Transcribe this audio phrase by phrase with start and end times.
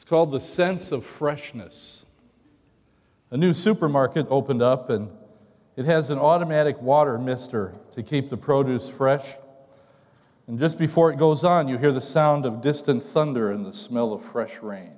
[0.00, 2.06] It's called The Sense of Freshness.
[3.30, 5.10] A new supermarket opened up, and
[5.76, 9.34] it has an automatic water mister to keep the produce fresh.
[10.46, 13.74] And just before it goes on, you hear the sound of distant thunder and the
[13.74, 14.92] smell of fresh rain.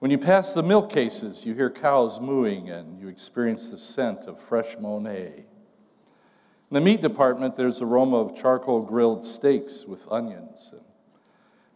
[0.00, 4.24] When you pass the milk cases, you hear cows mooing and you experience the scent
[4.24, 5.32] of fresh Monet.
[5.36, 10.68] In the meat department, there's aroma of charcoal grilled steaks with onions.
[10.70, 10.82] And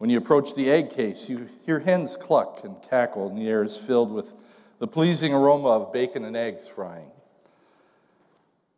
[0.03, 3.63] when you approach the egg case, you hear hens cluck and cackle, and the air
[3.63, 4.35] is filled with
[4.81, 7.13] the pleasing aroma of bacon and eggs frying.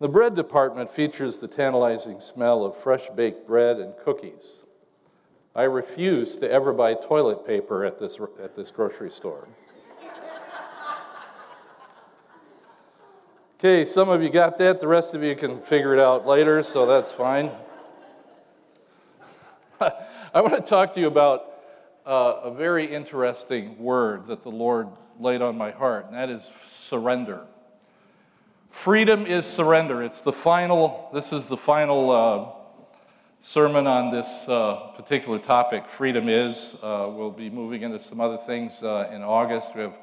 [0.00, 4.60] The bread department features the tantalizing smell of fresh baked bread and cookies.
[5.56, 9.48] I refuse to ever buy toilet paper at this, at this grocery store.
[13.58, 14.78] okay, some of you got that.
[14.78, 17.50] The rest of you can figure it out later, so that's fine.
[20.36, 21.52] I want to talk to you about
[22.04, 24.88] uh, a very interesting word that the Lord
[25.20, 27.42] laid on my heart, and that is surrender.
[28.68, 30.02] Freedom is surrender.
[30.02, 32.48] It's the final, this is the final uh,
[33.42, 35.86] sermon on this uh, particular topic.
[35.86, 36.74] Freedom is.
[36.82, 39.70] Uh, we'll be moving into some other things uh, in August.
[39.76, 39.98] We have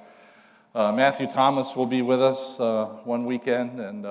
[0.73, 2.57] uh, Matthew Thomas will be with us
[3.03, 4.07] one weekend, and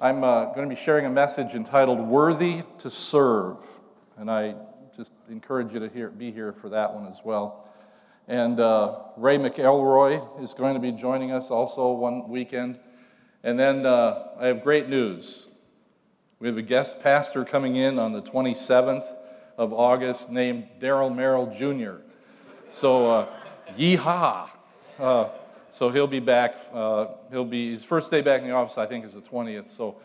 [0.00, 3.58] I'm going to be sharing a message entitled Worthy to Serve.
[4.16, 4.56] And I
[4.96, 7.68] just encourage you to hear, be here for that one as well.
[8.28, 8.58] And
[9.16, 12.78] Ray McElroy is going to be joining us also one weekend.
[13.44, 15.48] And then uh, I have great news.
[16.38, 19.06] We have a guest pastor coming in on the 27th
[19.58, 22.02] of August named Daryl Merrill Jr.
[22.70, 23.26] So, uh,
[23.76, 24.48] yeehaw.
[24.98, 25.28] Uh,
[25.70, 26.56] so he'll be back.
[26.72, 28.78] Uh, he'll be his first day back in the office.
[28.78, 29.76] I think is the 20th.
[29.76, 29.96] So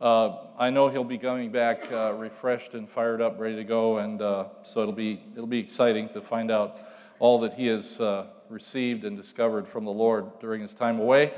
[0.00, 3.98] uh, I know he'll be coming back uh, refreshed and fired up, ready to go.
[3.98, 6.78] And uh, so it'll be it'll be exciting to find out
[7.20, 11.32] all that he has uh, received and discovered from the Lord during his time away.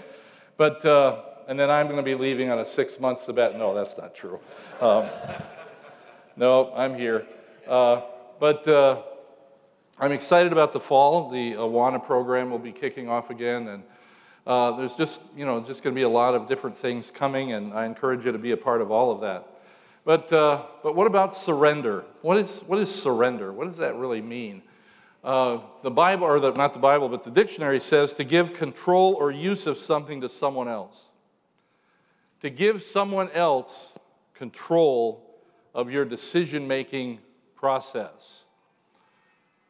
[0.56, 3.58] But uh, and then I'm going to be leaving on a six month sabbatical.
[3.58, 4.40] No, that's not true.
[4.80, 5.06] Um,
[6.36, 7.26] no, I'm here.
[7.68, 8.02] Uh,
[8.40, 8.66] but
[9.98, 11.30] I'm excited about the fall.
[11.30, 13.82] The Awana program will be kicking off again, and
[14.46, 17.52] uh, there's just you know just going to be a lot of different things coming,
[17.52, 19.46] and I encourage you to be a part of all of that.
[20.04, 22.04] But uh, but what about surrender?
[22.22, 23.52] What is what is surrender?
[23.52, 24.62] What does that really mean?
[25.24, 29.14] Uh, the Bible, or the, not the Bible, but the dictionary says to give control
[29.14, 31.06] or use of something to someone else
[32.40, 33.92] to give someone else
[34.34, 35.40] control
[35.74, 37.18] of your decision making
[37.54, 38.44] process,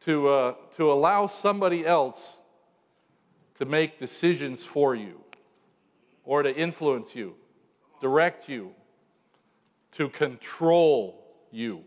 [0.01, 2.35] to, uh, to allow somebody else
[3.57, 5.19] to make decisions for you
[6.23, 7.35] or to influence you,
[8.01, 8.71] direct you,
[9.93, 11.83] to control you.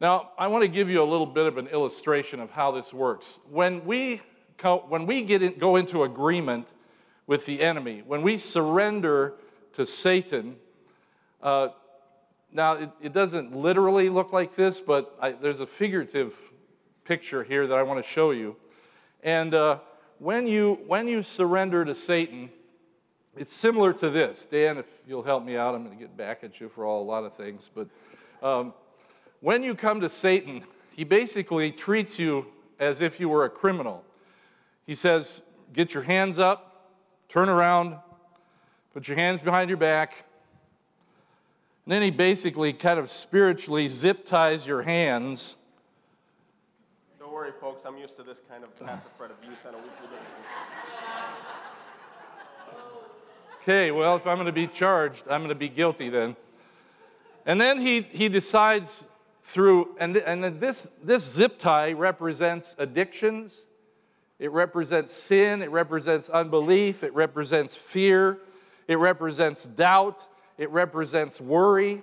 [0.00, 2.92] Now, I want to give you a little bit of an illustration of how this
[2.92, 3.38] works.
[3.50, 4.20] When we,
[4.88, 6.68] when we get in, go into agreement
[7.26, 9.34] with the enemy, when we surrender
[9.72, 10.56] to Satan.
[11.42, 11.68] Uh,
[12.52, 16.36] now, it, it, doesn't literally look like this, but I, there's a figurative
[17.04, 18.56] picture here that I want to show you.
[19.22, 19.78] And uh,
[20.18, 22.50] when, you, when you surrender to Satan,
[23.36, 24.46] it's similar to this.
[24.50, 27.02] Dan, if you'll help me out, I'm going to get back at you for all,
[27.02, 27.70] a lot of things.
[27.74, 27.88] But
[28.42, 28.74] um,
[29.40, 30.64] when you come to Satan,
[30.94, 32.46] he basically treats you
[32.80, 34.04] as if you were a criminal.
[34.86, 35.42] He says,
[35.72, 36.92] Get your hands up,
[37.28, 37.98] turn around,
[38.94, 40.24] Put your hands behind your back.
[41.84, 45.56] And then he basically kind of spiritually zip ties your hands.
[47.48, 47.86] Worry, folks.
[47.86, 50.26] I'm used to this kind of passive abuse on a weekly basis.
[53.62, 56.36] Okay, well, if I'm going to be charged, I'm going to be guilty then.
[57.46, 59.02] And then he, he decides
[59.44, 63.54] through, and, and this, this zip tie represents addictions,
[64.38, 68.40] it represents sin, it represents unbelief, it represents fear,
[68.88, 70.20] it represents doubt,
[70.58, 72.02] it represents worry.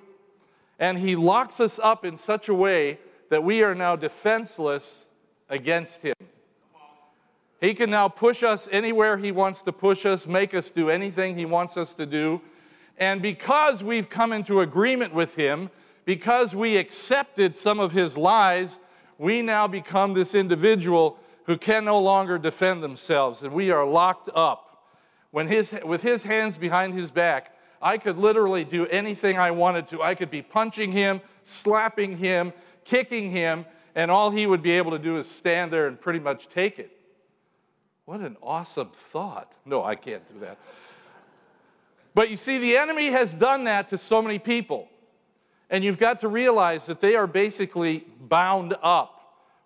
[0.80, 2.98] And he locks us up in such a way
[3.30, 5.05] that we are now defenseless
[5.50, 6.14] against him.
[7.62, 11.38] He can now push us anywhere he wants to push us, make us do anything
[11.38, 12.42] he wants us to do.
[12.98, 15.70] And because we've come into agreement with him,
[16.06, 18.80] because we accepted some of his lies,
[19.18, 24.30] we now become this individual who can no longer defend themselves, and we are locked
[24.34, 24.66] up
[25.36, 29.86] when his, with his hands behind his back, I could literally do anything I wanted
[29.88, 30.02] to.
[30.02, 32.54] I could be punching him, slapping him,
[32.86, 33.66] kicking him,
[33.96, 36.78] and all he would be able to do is stand there and pretty much take
[36.78, 36.92] it.
[38.04, 39.52] What an awesome thought.
[39.66, 40.58] No, I can't do that.
[42.14, 44.88] But you see, the enemy has done that to so many people.
[45.70, 49.16] And you've got to realize that they are basically bound up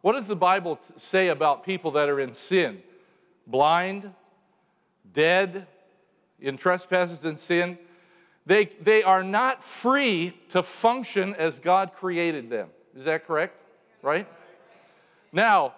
[0.01, 2.81] What does the Bible say about people that are in sin?
[3.45, 4.09] Blind,
[5.13, 5.67] dead,
[6.39, 7.77] in trespasses and sin.
[8.45, 12.69] They, they are not free to function as God created them.
[12.97, 13.57] Is that correct?
[14.01, 14.27] Right?
[15.31, 15.73] Now,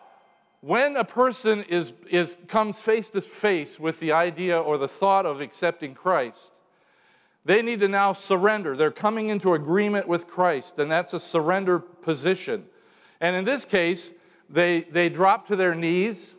[0.62, 5.26] when a person is, is, comes face to face with the idea or the thought
[5.26, 6.60] of accepting Christ,
[7.44, 8.78] they need to now surrender.
[8.78, 12.66] They're coming into agreement with Christ, and that's a surrender position.
[13.20, 14.12] And in this case,
[14.50, 16.36] they, they drop to their knees,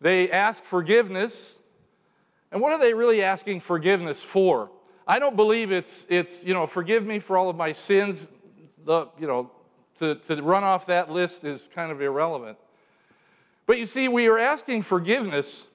[0.00, 1.54] they ask forgiveness.
[2.50, 4.70] And what are they really asking forgiveness for?
[5.06, 8.26] I don't believe it's, it's you know, forgive me for all of my sins.
[8.86, 9.50] The, you know,
[9.98, 12.58] to, to run off that list is kind of irrelevant.
[13.66, 15.66] But you see, we are asking forgiveness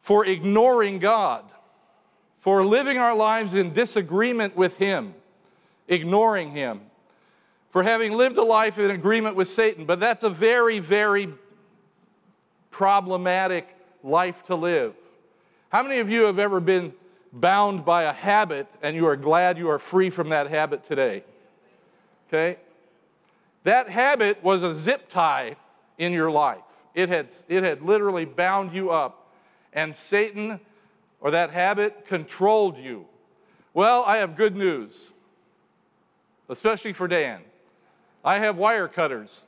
[0.00, 1.44] for ignoring God,
[2.38, 5.14] for living our lives in disagreement with Him,
[5.88, 6.80] ignoring Him,
[7.70, 9.86] for having lived a life in agreement with Satan.
[9.86, 11.32] But that's a very, very
[12.70, 13.68] problematic
[14.02, 14.94] life to live.
[15.70, 16.92] How many of you have ever been
[17.32, 21.24] bound by a habit and you are glad you are free from that habit today?
[22.28, 22.58] Okay?
[23.64, 25.56] That habit was a zip tie
[25.98, 26.62] in your life.
[26.94, 29.30] It had, it had literally bound you up.
[29.72, 30.60] And Satan
[31.22, 33.06] or that habit controlled you.
[33.72, 35.08] Well, I have good news,
[36.48, 37.40] especially for Dan.
[38.24, 39.44] I have wire cutters.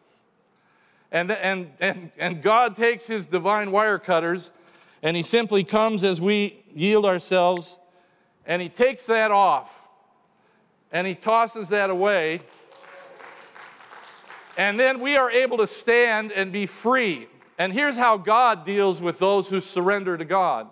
[1.12, 4.50] And, and, and, and God takes his divine wire cutters
[5.02, 7.76] and he simply comes as we yield ourselves
[8.46, 9.80] and he takes that off
[10.90, 12.40] and he tosses that away.
[14.56, 17.28] And then we are able to stand and be free.
[17.58, 20.68] And here's how God deals with those who surrender to God.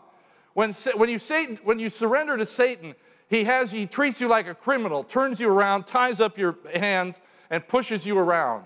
[0.55, 2.95] When, when, you, Satan, when you surrender to Satan,
[3.29, 7.17] he, has, he treats you like a criminal, turns you around, ties up your hands,
[7.51, 8.65] and pushes you around.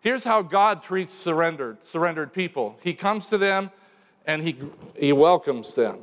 [0.00, 3.70] Here's how God treats surrendered, surrendered people He comes to them
[4.26, 4.56] and he,
[4.96, 5.98] he welcomes them.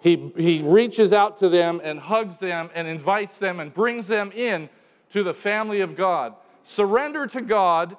[0.00, 4.32] He, he reaches out to them and hugs them and invites them and brings them
[4.32, 4.68] in
[5.12, 6.34] to the family of God.
[6.64, 7.96] Surrender to God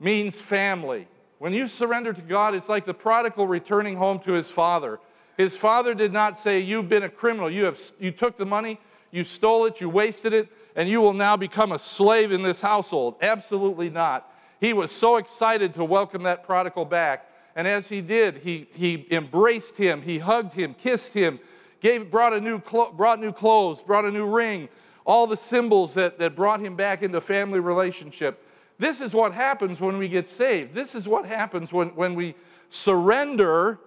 [0.00, 1.08] means family.
[1.38, 5.00] When you surrender to God, it's like the prodigal returning home to his father.
[5.36, 7.50] His father did not say, You've been a criminal.
[7.50, 8.78] You, have, you took the money,
[9.10, 12.60] you stole it, you wasted it, and you will now become a slave in this
[12.60, 13.16] household.
[13.22, 14.32] Absolutely not.
[14.60, 17.28] He was so excited to welcome that prodigal back.
[17.56, 21.40] And as he did, he, he embraced him, he hugged him, kissed him,
[21.80, 24.68] gave, brought, a new clo- brought new clothes, brought a new ring,
[25.04, 28.46] all the symbols that, that brought him back into family relationship.
[28.78, 30.74] This is what happens when we get saved.
[30.74, 32.34] This is what happens when, when we
[32.68, 33.78] surrender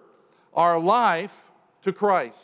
[0.54, 1.36] our life
[1.84, 2.38] to Christ.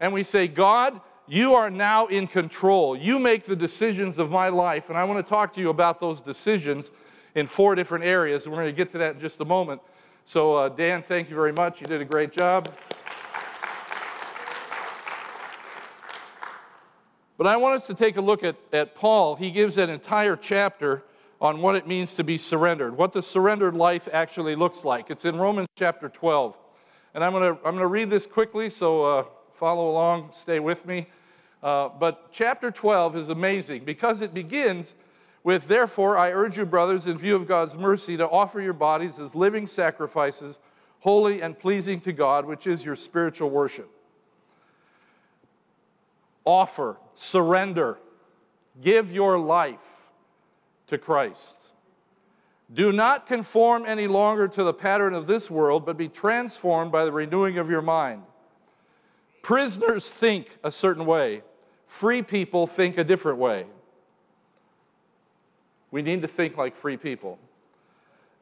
[0.00, 2.96] And we say, God, you are now in control.
[2.96, 4.88] You make the decisions of my life.
[4.88, 6.90] And I want to talk to you about those decisions
[7.34, 8.48] in four different areas.
[8.48, 9.80] We're going to get to that in just a moment.
[10.24, 11.80] So, uh, Dan, thank you very much.
[11.80, 12.72] You did a great job.
[17.38, 19.36] But I want us to take a look at, at Paul.
[19.36, 21.02] He gives an entire chapter
[21.40, 25.10] on what it means to be surrendered, what the surrendered life actually looks like.
[25.10, 26.56] It's in Romans chapter 12.
[27.14, 29.24] And I'm going to I'm going to read this quickly, so uh,
[29.54, 31.08] follow along, stay with me.
[31.62, 34.94] Uh, but chapter 12 is amazing because it begins
[35.44, 39.18] with, Therefore, I urge you, brothers, in view of God's mercy, to offer your bodies
[39.18, 40.58] as living sacrifices,
[41.00, 43.90] holy and pleasing to God, which is your spiritual worship.
[46.44, 47.98] Offer, surrender,
[48.80, 49.78] give your life
[50.88, 51.56] to Christ.
[52.72, 57.04] Do not conform any longer to the pattern of this world, but be transformed by
[57.04, 58.22] the renewing of your mind.
[59.42, 61.42] Prisoners think a certain way,
[61.86, 63.66] free people think a different way.
[65.90, 67.38] We need to think like free people.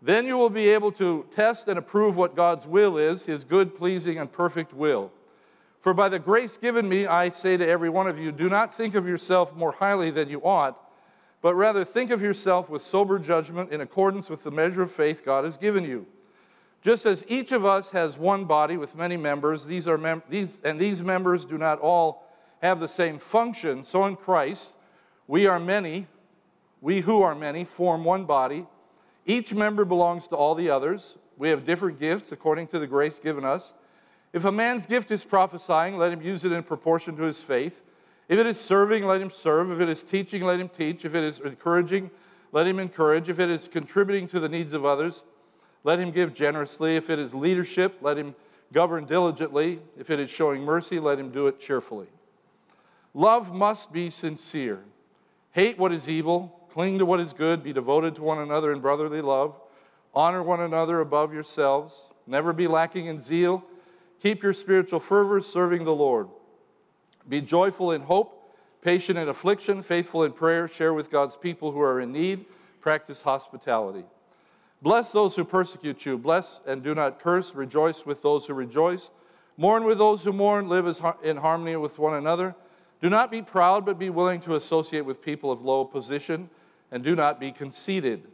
[0.02, 3.76] Then you will be able to test and approve what God's will is, his good,
[3.76, 5.10] pleasing, and perfect will.
[5.80, 8.74] For by the grace given me, I say to every one of you, do not
[8.74, 10.78] think of yourself more highly than you ought
[11.42, 15.24] but rather think of yourself with sober judgment in accordance with the measure of faith
[15.24, 16.06] God has given you.
[16.82, 20.58] Just as each of us has one body with many members, these are mem- these,
[20.64, 22.26] and these members do not all
[22.62, 24.74] have the same function, so in Christ,
[25.26, 26.06] we are many,
[26.80, 28.66] we who are many, form one body.
[29.26, 31.16] Each member belongs to all the others.
[31.36, 33.72] We have different gifts according to the grace given us.
[34.32, 37.82] If a man's gift is prophesying, let him use it in proportion to his faith.
[38.28, 39.72] If it is serving, let him serve.
[39.72, 41.04] If it is teaching, let him teach.
[41.04, 42.10] If it is encouraging,
[42.52, 43.28] let him encourage.
[43.28, 45.24] If it is contributing to the needs of others,
[45.82, 46.96] let him give generously.
[46.96, 48.36] If it is leadership, let him
[48.72, 49.80] govern diligently.
[49.98, 52.06] If it is showing mercy, let him do it cheerfully.
[53.14, 54.78] Love must be sincere.
[55.50, 58.80] Hate what is evil, cling to what is good, be devoted to one another in
[58.80, 59.56] brotherly love.
[60.14, 61.94] Honor one another above yourselves.
[62.28, 63.64] Never be lacking in zeal.
[64.20, 66.28] Keep your spiritual fervor serving the Lord.
[67.28, 70.68] Be joyful in hope, patient in affliction, faithful in prayer.
[70.68, 72.44] Share with God's people who are in need.
[72.80, 74.04] Practice hospitality.
[74.82, 76.16] Bless those who persecute you.
[76.16, 77.54] Bless and do not curse.
[77.54, 79.10] Rejoice with those who rejoice.
[79.56, 80.68] Mourn with those who mourn.
[80.68, 80.86] Live
[81.22, 82.54] in harmony with one another.
[83.02, 86.48] Do not be proud, but be willing to associate with people of low position.
[86.90, 88.26] And do not be conceited.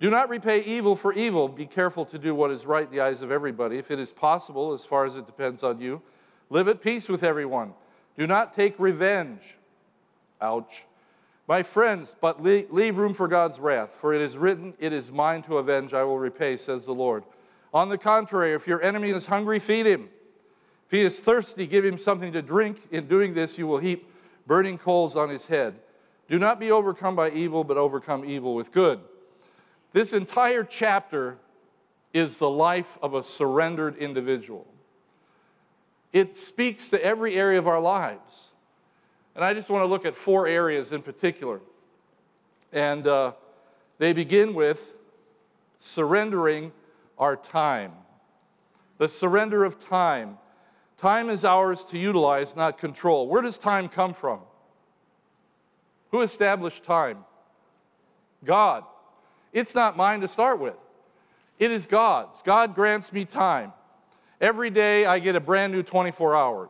[0.00, 1.48] Do not repay evil for evil.
[1.48, 3.78] Be careful to do what is right in the eyes of everybody.
[3.78, 6.02] If it is possible, as far as it depends on you,
[6.50, 7.72] live at peace with everyone.
[8.18, 9.40] Do not take revenge.
[10.40, 10.84] Ouch.
[11.46, 15.42] My friends, but leave room for God's wrath, for it is written, It is mine
[15.42, 17.22] to avenge, I will repay, says the Lord.
[17.72, 20.08] On the contrary, if your enemy is hungry, feed him.
[20.86, 22.80] If he is thirsty, give him something to drink.
[22.90, 24.10] In doing this, you will heap
[24.46, 25.74] burning coals on his head.
[26.28, 29.00] Do not be overcome by evil, but overcome evil with good.
[29.94, 31.38] This entire chapter
[32.12, 34.66] is the life of a surrendered individual.
[36.12, 38.48] It speaks to every area of our lives.
[39.36, 41.60] And I just want to look at four areas in particular.
[42.72, 43.34] And uh,
[43.98, 44.96] they begin with
[45.78, 46.72] surrendering
[47.16, 47.92] our time.
[48.98, 50.38] The surrender of time.
[50.98, 53.28] Time is ours to utilize, not control.
[53.28, 54.40] Where does time come from?
[56.10, 57.18] Who established time?
[58.44, 58.82] God.
[59.54, 60.74] It's not mine to start with,
[61.58, 62.42] it is God's.
[62.42, 63.72] God grants me time.
[64.40, 66.68] Every day I get a brand new 24 hours.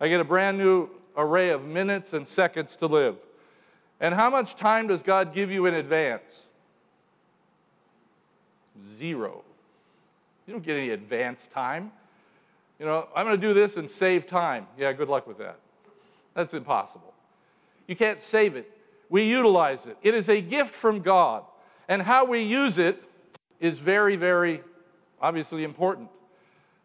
[0.00, 3.16] I get a brand new array of minutes and seconds to live.
[4.00, 6.46] And how much time does God give you in advance?
[8.96, 9.42] Zero.
[10.46, 11.90] You don't get any advance time.
[12.78, 14.68] You know, I'm going to do this and save time.
[14.78, 15.58] Yeah, good luck with that.
[16.34, 17.12] That's impossible.
[17.88, 18.77] You can't save it
[19.10, 19.96] we utilize it.
[20.02, 21.44] It is a gift from God.
[21.88, 23.02] And how we use it
[23.60, 24.62] is very, very
[25.20, 26.08] obviously important.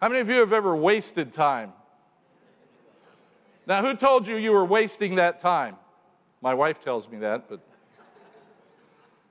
[0.01, 1.73] How many of you have ever wasted time?
[3.65, 5.77] Now, who told you you were wasting that time?
[6.41, 7.61] My wife tells me that, but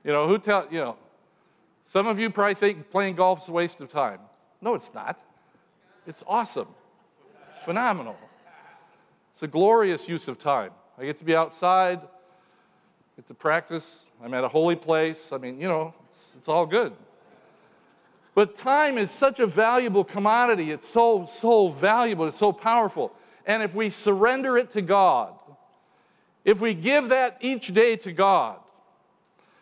[0.03, 0.97] you know, who tell you know,
[1.87, 4.19] some of you probably think playing golf is a waste of time.
[4.61, 5.19] No, it's not.
[6.07, 6.67] It's awesome.
[7.49, 8.17] It's phenomenal.
[9.33, 10.71] It's a glorious use of time.
[10.97, 12.01] I get to be outside
[13.15, 14.05] get to practice.
[14.23, 15.31] I'm at a holy place.
[15.31, 16.93] I mean, you know, it's, it's all good.
[18.35, 20.71] But time is such a valuable commodity.
[20.71, 22.27] It's so, so valuable.
[22.27, 23.13] It's so powerful.
[23.45, 25.33] And if we surrender it to God,
[26.43, 28.57] if we give that each day to God,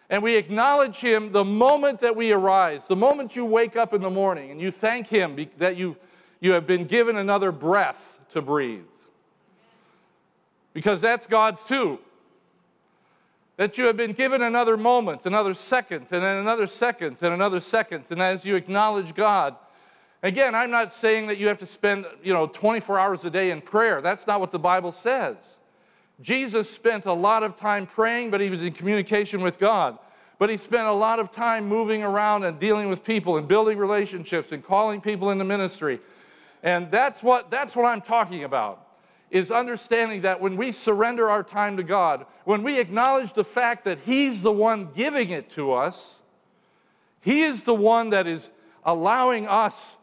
[0.09, 4.01] and we acknowledge Him the moment that we arise, the moment you wake up in
[4.01, 5.97] the morning, and you thank Him that you,
[6.39, 8.83] you have been given another breath to breathe.
[10.73, 11.99] Because that's God's too
[13.61, 17.59] that you have been given another moment, another second, and then another second, and another
[17.59, 18.03] second.
[18.09, 19.55] And as you acknowledge God,
[20.23, 23.51] again, I'm not saying that you have to spend, you know, 24 hours a day
[23.51, 24.01] in prayer.
[24.01, 25.37] That's not what the Bible says.
[26.21, 29.99] Jesus spent a lot of time praying, but he was in communication with God.
[30.39, 33.77] But he spent a lot of time moving around and dealing with people and building
[33.77, 35.99] relationships and calling people into ministry.
[36.63, 38.87] And that's what, that's what I'm talking about
[39.31, 43.85] is understanding that when we surrender our time to God, when we acknowledge the fact
[43.85, 46.15] that He's the one giving it to us,
[47.21, 48.51] He is the one that is
[48.83, 49.95] allowing us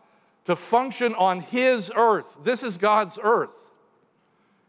[0.46, 2.38] to function on His earth.
[2.42, 3.50] This is God's earth.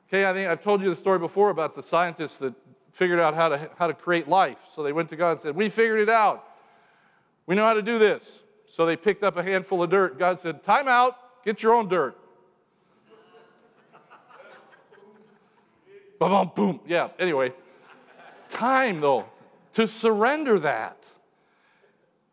[0.09, 2.53] Okay, I think I've told you the story before about the scientists that
[2.91, 4.59] figured out how to, how to create life.
[4.73, 6.43] So they went to God and said, We figured it out.
[7.45, 8.41] We know how to do this.
[8.67, 10.19] So they picked up a handful of dirt.
[10.19, 12.17] God said, Time out, get your own dirt.
[16.19, 16.79] Boom, boom.
[16.85, 17.53] Yeah, anyway.
[18.49, 19.25] Time, though,
[19.73, 20.97] to surrender that.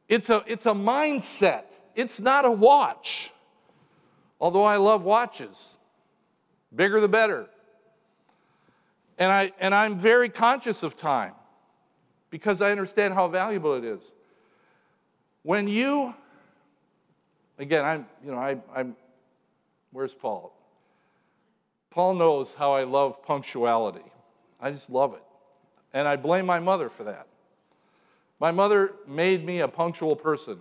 [0.09, 1.65] It's a, it's a mindset,
[1.95, 3.33] it's not a watch.
[4.41, 5.71] Although I love watches,
[6.75, 7.47] bigger the better.
[9.19, 11.33] And, I, and I'm very conscious of time
[12.29, 14.03] because I understand how valuable it is.
[15.43, 16.15] When you,
[17.59, 18.95] again, I'm, you know, I, I'm,
[19.91, 20.53] where's Paul?
[21.97, 24.05] Paul knows how I love punctuality.
[24.61, 25.23] I just love it.
[25.95, 27.27] And I blame my mother for that.
[28.39, 30.59] My mother made me a punctual person.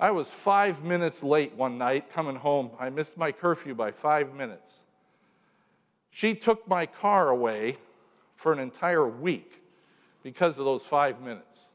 [0.00, 2.70] I was five minutes late one night coming home.
[2.80, 4.72] I missed my curfew by five minutes.
[6.12, 7.76] She took my car away
[8.34, 9.62] for an entire week
[10.22, 11.66] because of those five minutes.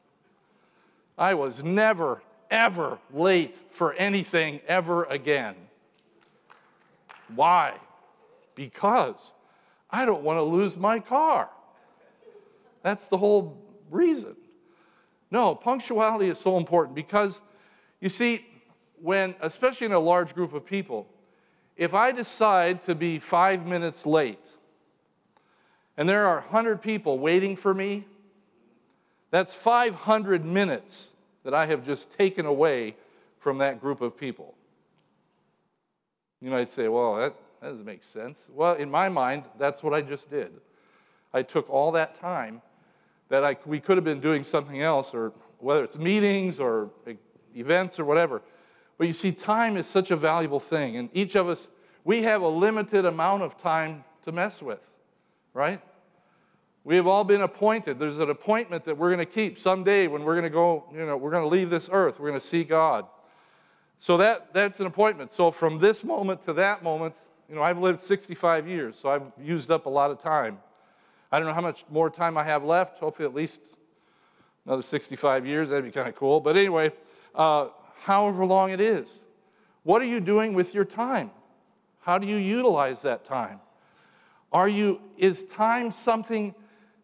[1.16, 5.54] I was never, ever late for anything ever again.
[7.36, 7.74] Why?
[8.54, 9.32] Because
[9.90, 11.48] I don't want to lose my car.
[12.82, 13.58] That's the whole
[13.90, 14.36] reason.
[15.30, 17.40] No, punctuality is so important because
[18.00, 18.44] you see,
[19.00, 21.06] when, especially in a large group of people,
[21.76, 24.44] if I decide to be five minutes late
[25.96, 28.04] and there are 100 people waiting for me,
[29.30, 31.08] that's 500 minutes
[31.44, 32.94] that I have just taken away
[33.40, 34.54] from that group of people.
[36.40, 37.34] You might say, well, that,
[37.64, 38.38] that doesn't make sense.
[38.50, 40.52] Well, in my mind, that's what I just did.
[41.32, 42.60] I took all that time
[43.30, 46.90] that I, we could have been doing something else, or whether it's meetings or
[47.56, 48.42] events or whatever.
[48.98, 51.68] But you see, time is such a valuable thing, and each of us,
[52.04, 54.82] we have a limited amount of time to mess with,
[55.54, 55.80] right?
[56.84, 57.98] We have all been appointed.
[57.98, 61.06] There's an appointment that we're going to keep someday when we're going to go, you
[61.06, 62.20] know, we're going to leave this earth.
[62.20, 63.06] We're going to see God.
[63.98, 65.32] So that, that's an appointment.
[65.32, 67.14] So from this moment to that moment,
[67.48, 70.58] you know, I've lived 65 years, so I've used up a lot of time.
[71.30, 72.98] I don't know how much more time I have left.
[72.98, 73.60] Hopefully, at least
[74.66, 75.68] another 65 years.
[75.68, 76.40] That'd be kind of cool.
[76.40, 76.92] But anyway,
[77.34, 77.68] uh,
[78.02, 79.08] however long it is,
[79.82, 81.30] what are you doing with your time?
[82.00, 83.60] How do you utilize that time?
[84.52, 86.54] Are you, is time something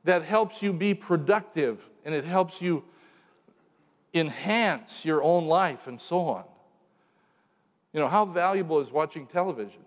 [0.04, 2.84] that helps you be productive and it helps you
[4.14, 6.44] enhance your own life and so on.
[7.92, 9.80] You know, how valuable is watching television?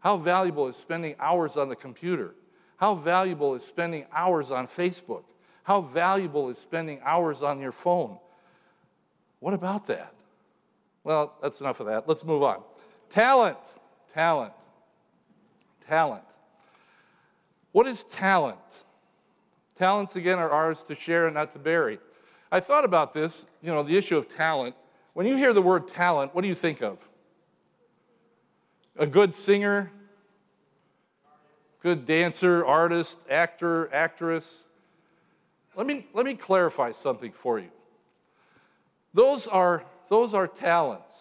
[0.00, 2.34] How valuable is spending hours on the computer?
[2.76, 5.24] How valuable is spending hours on Facebook?
[5.62, 8.18] How valuable is spending hours on your phone?
[9.40, 10.12] What about that?
[11.04, 12.08] Well, that's enough of that.
[12.08, 12.62] Let's move on.
[13.10, 13.58] Talent.
[14.14, 14.52] Talent.
[15.86, 16.24] Talent.
[17.72, 18.58] What is talent?
[19.76, 21.98] Talents, again, are ours to share and not to bury.
[22.52, 24.74] I thought about this, you know, the issue of talent.
[25.12, 26.98] When you hear the word talent, what do you think of?
[28.96, 29.90] A good singer,
[31.82, 34.46] good dancer, artist, actor, actress.
[35.76, 37.70] Let me, let me clarify something for you.
[39.14, 41.14] Those are, those are talents,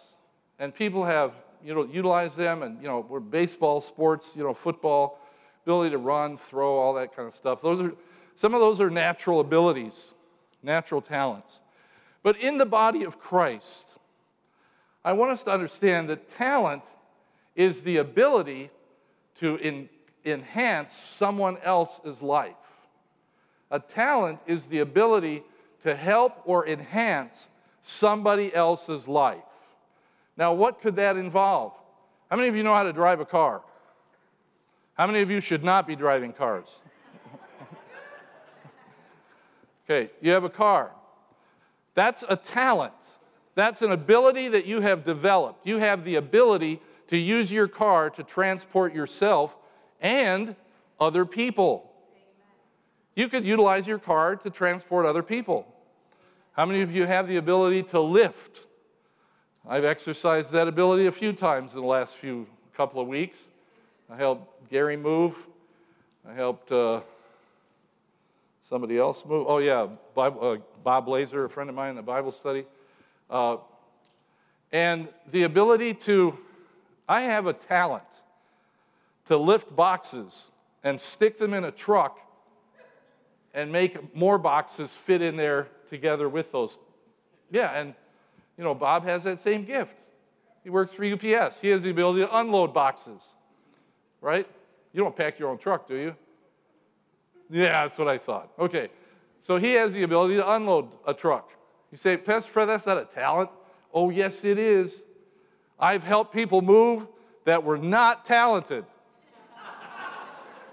[0.59, 1.33] and people have
[1.63, 5.19] you know, utilized them, and you know, we're baseball, sports, you know, football,
[5.63, 7.61] ability to run, throw, all that kind of stuff.
[7.61, 7.93] Those are
[8.35, 10.13] some of those are natural abilities,
[10.63, 11.59] natural talents.
[12.23, 13.89] But in the body of Christ,
[15.03, 16.83] I want us to understand that talent
[17.59, 18.69] is the ability
[19.37, 19.89] to in,
[20.23, 22.55] enhance someone else's life.
[23.69, 25.43] A talent is the ability
[25.83, 27.49] to help or enhance
[27.83, 29.43] somebody else's life.
[30.37, 31.73] Now, what could that involve?
[32.29, 33.61] How many of you know how to drive a car?
[34.93, 36.67] How many of you should not be driving cars?
[39.91, 40.91] Okay, you have a car.
[41.95, 42.93] That's a talent.
[43.55, 45.65] That's an ability that you have developed.
[45.65, 49.55] You have the ability to use your car to transport yourself
[50.01, 50.55] and
[50.99, 51.91] other people.
[53.15, 55.67] You could utilize your car to transport other people.
[56.53, 58.61] How many of you have the ability to lift?
[59.67, 63.37] I've exercised that ability a few times in the last few couple of weeks.
[64.09, 65.35] I helped Gary move.
[66.27, 67.01] I helped uh,
[68.69, 69.47] Somebody else move?
[69.47, 72.65] Oh, yeah, Bible, uh, Bob Blazer, a friend of mine in the Bible study.
[73.27, 73.57] Uh,
[74.71, 76.37] and the ability to,
[77.09, 78.03] I have a talent
[79.25, 80.45] to lift boxes
[80.83, 82.19] and stick them in a truck
[83.53, 86.77] and make more boxes fit in there together with those.
[87.51, 87.95] Yeah, and
[88.57, 89.95] you know, Bob has that same gift.
[90.63, 91.59] He works for UPS.
[91.59, 93.21] He has the ability to unload boxes,
[94.21, 94.47] right?
[94.93, 96.15] You don't pack your own truck, do you?
[97.49, 98.51] Yeah, that's what I thought.
[98.59, 98.89] Okay.
[99.41, 101.49] So he has the ability to unload a truck.
[101.91, 103.49] You say, Pastor Fred, that's not a talent.
[103.91, 104.93] Oh, yes, it is.
[105.79, 107.07] I've helped people move
[107.45, 108.85] that were not talented.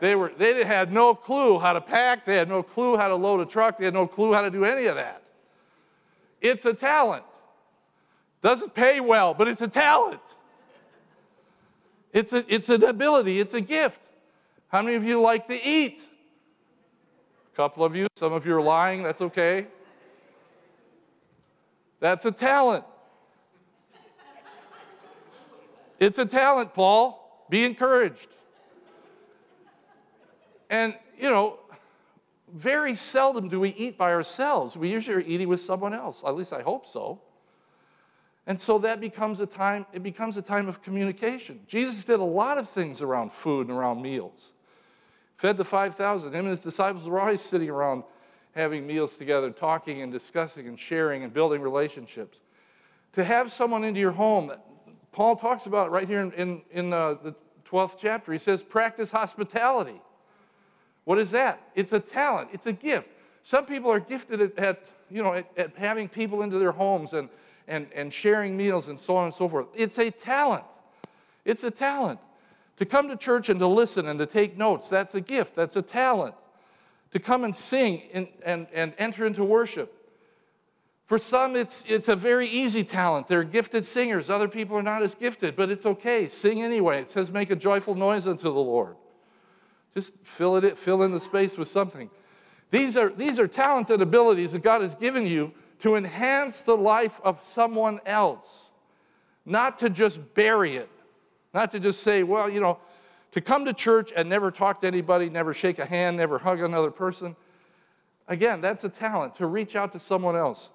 [0.00, 3.14] they, were, they had no clue how to pack, they had no clue how to
[3.14, 5.22] load a truck, they had no clue how to do any of that.
[6.40, 7.24] It's a talent.
[8.42, 10.20] Doesn't pay well, but it's a talent.
[12.12, 14.00] It's, a, it's an ability, it's a gift.
[14.68, 16.00] How many of you like to eat?
[17.52, 19.66] A couple of you, some of you are lying, that's okay.
[22.00, 22.84] That's a talent.
[25.98, 27.46] It's a talent, Paul.
[27.48, 28.28] Be encouraged.
[30.68, 31.60] And, you know,
[32.52, 34.76] very seldom do we eat by ourselves.
[34.76, 36.22] We usually are eating with someone else.
[36.26, 37.20] At least I hope so.
[38.48, 41.60] And so that becomes a time, it becomes a time of communication.
[41.66, 44.52] Jesus did a lot of things around food and around meals
[45.36, 46.32] fed the 5,000.
[46.32, 48.04] Him and his disciples were always sitting around
[48.54, 52.38] having meals together, talking and discussing and sharing and building relationships.
[53.12, 54.52] To have someone into your home,
[55.16, 57.34] Paul talks about it right here in, in, in uh, the
[57.66, 58.34] 12th chapter.
[58.34, 59.98] He says, practice hospitality.
[61.04, 61.70] What is that?
[61.74, 63.08] It's a talent, it's a gift.
[63.42, 67.14] Some people are gifted at, at you know, at, at having people into their homes
[67.14, 67.30] and,
[67.66, 69.68] and, and sharing meals and so on and so forth.
[69.74, 70.64] It's a talent.
[71.46, 72.20] It's a talent.
[72.76, 75.76] To come to church and to listen and to take notes, that's a gift, that's
[75.76, 76.34] a talent.
[77.12, 79.95] To come and sing and, and, and enter into worship.
[81.06, 83.28] For some, it's, it's a very easy talent.
[83.28, 84.28] They're gifted singers.
[84.28, 86.26] Other people are not as gifted, but it's okay.
[86.26, 87.00] Sing anyway.
[87.00, 88.96] It says, make a joyful noise unto the Lord.
[89.94, 92.10] Just fill it, fill in the space with something.
[92.70, 96.76] These are, these are talents and abilities that God has given you to enhance the
[96.76, 98.48] life of someone else,
[99.44, 100.90] not to just bury it,
[101.54, 102.78] not to just say, well, you know,
[103.32, 106.60] to come to church and never talk to anybody, never shake a hand, never hug
[106.60, 107.36] another person.
[108.28, 110.70] Again, that's a talent to reach out to someone else,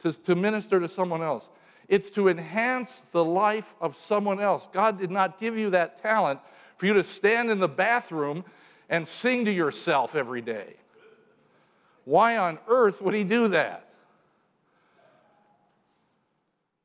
[0.00, 1.48] to, to minister to someone else.
[1.88, 4.68] It's to enhance the life of someone else.
[4.72, 6.40] God did not give you that talent
[6.76, 8.44] for you to stand in the bathroom
[8.88, 10.74] and sing to yourself every day.
[12.04, 13.88] Why on earth would he do that?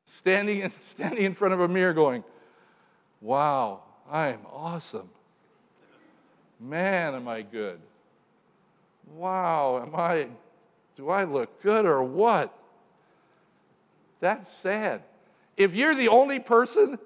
[0.06, 2.24] Standing in, standing in front of a mirror going,
[3.20, 5.08] Wow, I'm awesome.
[6.60, 7.78] Man, am I good.
[9.14, 10.28] Wow, am I,
[10.96, 12.52] do I look good or what?
[14.20, 15.02] That's sad.
[15.56, 16.98] If you're the only person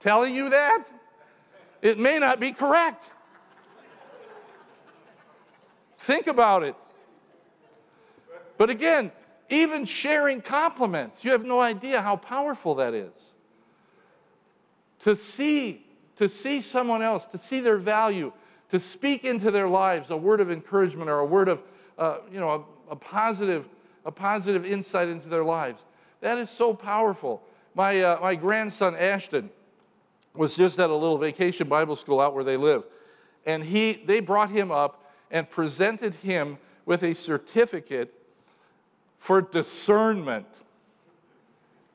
[0.00, 0.84] telling you that,
[1.82, 3.04] it may not be correct.
[6.00, 6.74] Think about it.
[8.56, 9.12] But again,
[9.50, 13.12] even sharing compliments, you have no idea how powerful that is.
[15.00, 18.32] To see, to see someone else, to see their value,
[18.70, 21.62] to speak into their lives a word of encouragement or a word of,
[21.96, 23.66] uh, you know, a, a, positive,
[24.04, 25.82] a positive insight into their lives.
[26.20, 27.42] That is so powerful.
[27.74, 29.50] My, uh, my grandson, Ashton,
[30.34, 32.84] was just at a little vacation Bible school out where they live.
[33.46, 38.12] And he, they brought him up and presented him with a certificate
[39.16, 40.46] for discernment.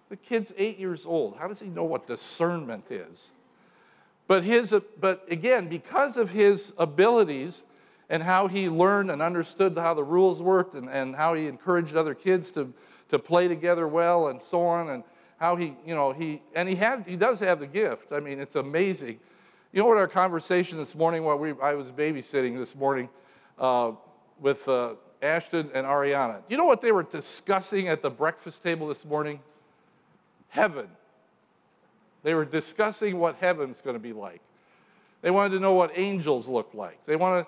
[0.09, 1.37] The kid's eight years old.
[1.37, 3.31] How does he know what discernment is?
[4.27, 7.63] But, his, but again, because of his abilities
[8.09, 11.95] and how he learned and understood how the rules worked and, and how he encouraged
[11.95, 12.73] other kids to,
[13.13, 15.03] to play together well and so on, and
[15.37, 18.11] how he, you know, he, and he, has, he does have the gift.
[18.11, 19.19] I mean, it's amazing.
[19.71, 23.09] You know what our conversation this morning while we, I was babysitting this morning
[23.59, 23.91] uh,
[24.39, 26.41] with uh, Ashton and Ariana.
[26.49, 29.39] You know what they were discussing at the breakfast table this morning?
[30.49, 30.87] Heaven.
[32.23, 34.41] They were discussing what heaven's going to be like.
[35.21, 37.05] They wanted to know what angels look like.
[37.05, 37.45] They wanted,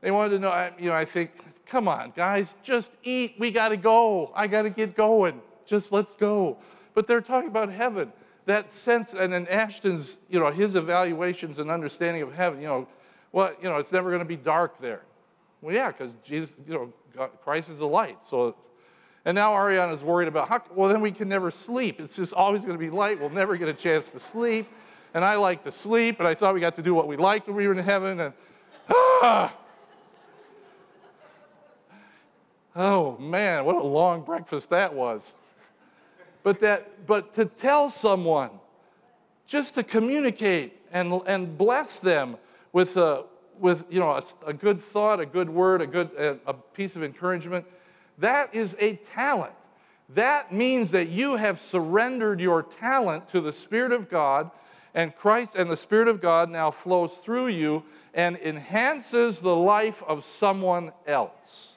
[0.00, 1.32] they wanted to know, you know, I think,
[1.66, 3.34] come on, guys, just eat.
[3.38, 4.32] We got to go.
[4.34, 5.40] I got to get going.
[5.66, 6.58] Just let's go
[6.96, 8.10] but they're talking about heaven.
[8.46, 12.88] That sense, and then Ashton's, you know, his evaluations and understanding of heaven, you know,
[13.32, 15.02] well, you know, it's never going to be dark there.
[15.60, 18.24] Well, yeah, because Jesus, you know, God, Christ is the light.
[18.24, 18.56] So,
[19.26, 22.00] and now Ariana's worried about how, well, then we can never sleep.
[22.00, 23.20] It's just always going to be light.
[23.20, 24.66] We'll never get a chance to sleep.
[25.12, 27.46] And I like to sleep, and I thought we got to do what we liked
[27.46, 28.20] when we were in heaven.
[28.20, 28.34] And,
[28.88, 29.54] ah!
[32.76, 35.32] Oh, man, what a long breakfast that was.
[36.42, 38.50] But that but to tell someone
[39.46, 42.36] just to communicate and, and bless them
[42.72, 43.24] with a,
[43.58, 46.94] with you know a, a good thought a good word a good a, a piece
[46.94, 47.64] of encouragement
[48.18, 49.52] that is a talent.
[50.10, 54.50] That means that you have surrendered your talent to the spirit of god
[54.94, 57.82] and christ and the spirit of god now flows through you
[58.14, 61.72] and enhances the life of someone else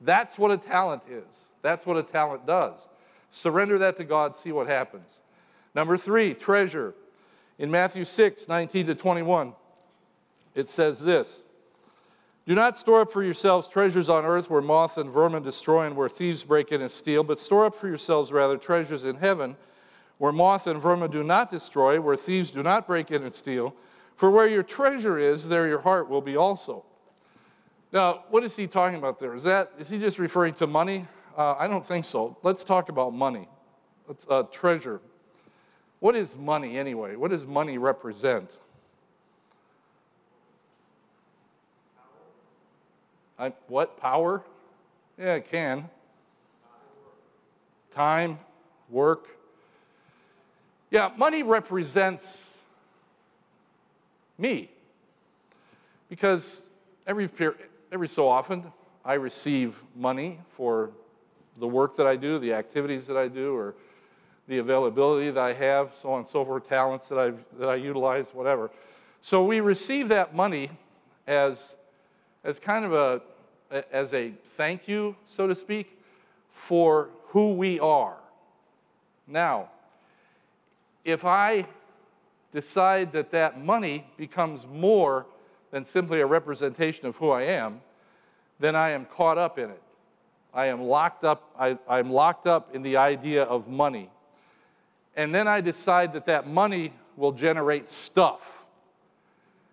[0.00, 1.24] that's what a talent is
[1.62, 2.74] that's what a talent does
[3.30, 5.06] Surrender that to God, see what happens.
[5.74, 6.94] Number three, treasure.
[7.58, 9.52] In Matthew 6, 19 to 21,
[10.54, 11.42] it says this
[12.46, 15.96] Do not store up for yourselves treasures on earth where moth and vermin destroy and
[15.96, 19.56] where thieves break in and steal, but store up for yourselves rather treasures in heaven
[20.18, 23.74] where moth and vermin do not destroy, where thieves do not break in and steal.
[24.16, 26.84] For where your treasure is, there your heart will be also.
[27.92, 29.34] Now, what is he talking about there?
[29.34, 31.06] Is that is he just referring to money?
[31.36, 32.36] Uh, I don't think so.
[32.42, 33.48] Let's talk about money.
[34.06, 35.00] Let's, uh, treasure.
[36.00, 37.16] What is money anyway?
[37.16, 38.56] What does money represent?
[43.38, 43.96] I, what?
[43.98, 44.42] Power?
[45.18, 45.88] Yeah, it can.
[47.94, 48.38] Time,
[48.90, 49.28] work.
[50.90, 52.24] Yeah, money represents
[54.38, 54.70] me.
[56.08, 56.62] Because
[57.06, 57.28] every,
[57.90, 58.64] every so often
[59.04, 60.90] I receive money for
[61.58, 63.74] the work that I do, the activities that I do, or
[64.46, 67.74] the availability that I have, so on and so forth, talents that, i that I
[67.76, 68.70] utilize, whatever.
[69.20, 70.70] So we receive that money
[71.26, 71.74] as,
[72.44, 75.98] as kind of a, as a thank you, so to speak,
[76.50, 78.16] for who we are.
[79.26, 79.70] Now,
[81.04, 81.66] if I
[82.52, 85.26] decide that that money becomes more
[85.70, 87.80] than simply a representation of who I am,
[88.58, 89.82] then I am caught up in it.
[90.52, 94.10] I am locked up, I, I'm locked up in the idea of money.
[95.16, 98.64] And then I decide that that money will generate stuff.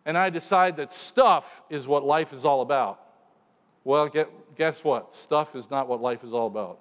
[0.06, 3.00] And I decide that stuff is what life is all about.
[3.84, 5.14] Well, get, guess what?
[5.14, 6.80] Stuff is not what life is all about.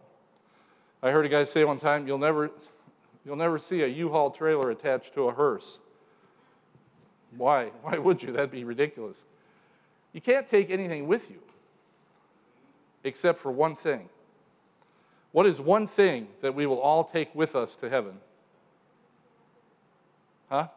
[1.03, 2.51] I heard a guy say one time, you'll never,
[3.25, 5.79] you'll never see a U-Haul trailer attached to a hearse.
[7.37, 7.67] Why?
[7.83, 8.33] Why would you?
[8.33, 9.17] That'd be ridiculous.
[10.13, 11.39] You can't take anything with you
[13.03, 14.09] except for one thing.
[15.33, 18.19] What is one thing that we will all take with us to heaven?
[20.49, 20.69] Huh?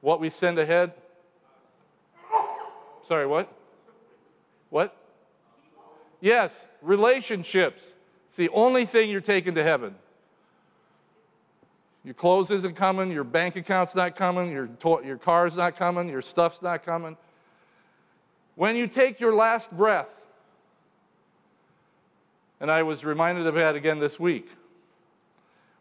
[0.00, 0.92] What we send ahead?
[3.06, 3.52] Sorry, what?
[4.70, 4.96] What?
[6.20, 7.82] Yes, relationships.
[8.28, 9.94] It's the only thing you're taking to heaven.
[12.04, 16.08] Your clothes isn't coming, your bank account's not coming, your, to- your car's not coming,
[16.08, 17.16] your stuff's not coming.
[18.56, 20.08] When you take your last breath,
[22.60, 24.48] and I was reminded of that again this week,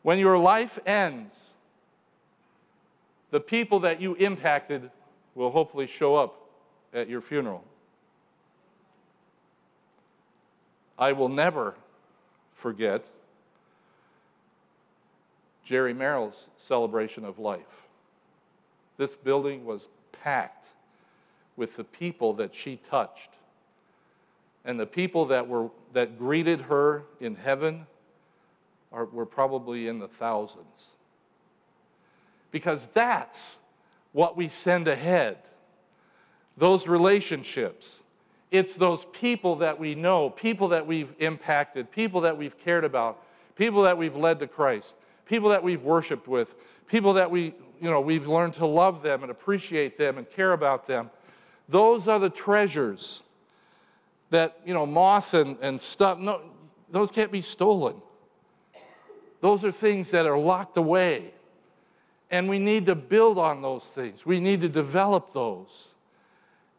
[0.04, 1.36] when your life ends,
[3.32, 4.92] the people that you impacted
[5.36, 6.36] will hopefully show up
[6.94, 7.64] at your funeral.
[11.00, 11.76] I will never
[12.54, 13.06] forget
[15.72, 17.62] Jeri Merrill's celebration of life.
[18.98, 19.88] This building was
[20.22, 20.68] packed
[21.56, 23.30] with the people that she touched.
[24.66, 27.88] And the people that, were, that greeted her in heaven
[28.92, 30.88] are, were probably in the thousands.
[32.52, 33.56] Because that's
[34.12, 35.38] what we send ahead
[36.58, 37.96] those relationships.
[38.52, 43.24] It's those people that we know, people that we've impacted, people that we've cared about,
[43.56, 44.94] people that we've led to Christ
[45.26, 46.56] people that we've worshiped with,
[46.88, 50.54] people that we, you know, we've learned to love them and appreciate them and care
[50.54, 51.10] about them.
[51.70, 53.24] Those are the treasures
[54.30, 56.42] that, you know, moth and, and stuff, no,
[56.90, 57.96] those can't be stolen.
[59.42, 61.34] Those are things that are locked away.
[62.30, 64.26] And we need to build on those things.
[64.26, 65.92] We need to develop those.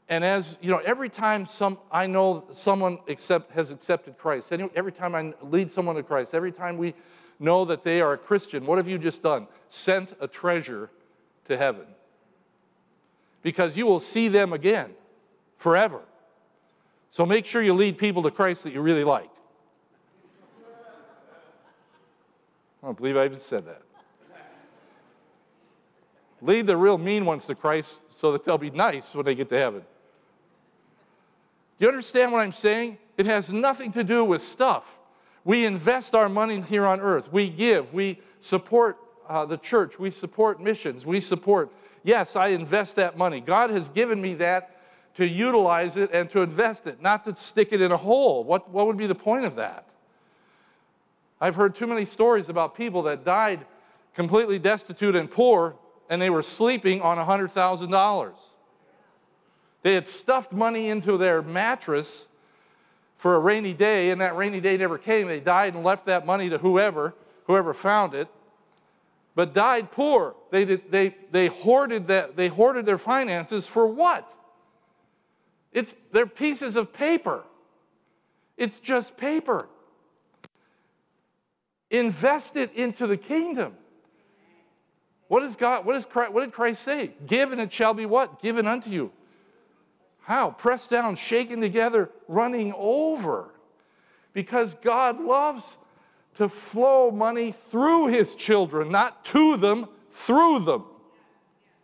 [0.08, 4.92] And as you know, every time some I know someone accept, has accepted Christ, every
[4.92, 6.94] time I lead someone to Christ, every time we
[7.38, 9.46] know that they are a Christian, what have you just done?
[9.70, 10.90] Sent a treasure
[11.46, 11.86] to heaven.
[13.42, 14.90] Because you will see them again
[15.56, 16.00] forever.
[17.10, 19.30] So make sure you lead people to Christ that you really like.
[22.82, 23.82] I don't believe I even said that.
[26.40, 29.48] Lead the real mean ones to Christ so that they'll be nice when they get
[29.50, 29.80] to heaven.
[31.78, 32.98] Do you understand what I'm saying?
[33.16, 34.98] It has nothing to do with stuff.
[35.44, 37.32] We invest our money here on earth.
[37.32, 37.92] We give.
[37.92, 39.98] We support uh, the church.
[39.98, 41.04] We support missions.
[41.04, 41.70] We support.
[42.04, 43.40] Yes, I invest that money.
[43.40, 44.76] God has given me that
[45.16, 48.44] to utilize it and to invest it, not to stick it in a hole.
[48.44, 49.86] What, what would be the point of that?
[51.40, 53.66] I've heard too many stories about people that died
[54.14, 55.74] completely destitute and poor,
[56.08, 58.32] and they were sleeping on $100,000.
[59.82, 62.28] They had stuffed money into their mattress
[63.22, 65.28] for a rainy day, and that rainy day never came.
[65.28, 68.26] They died and left that money to whoever, whoever found it,
[69.36, 70.34] but died poor.
[70.50, 74.28] They, did, they, they, hoarded that, they hoarded their finances for what?
[75.70, 77.44] It's, they're pieces of paper.
[78.56, 79.68] It's just paper.
[81.92, 83.74] Invest it into the kingdom.
[85.28, 87.12] What, is God, what, is Christ, what did Christ say?
[87.24, 88.42] Give and it shall be what?
[88.42, 89.12] Given unto you.
[90.22, 90.50] How?
[90.50, 93.50] Pressed down, shaken together, running over.
[94.32, 95.76] Because God loves
[96.36, 100.84] to flow money through his children, not to them, through them.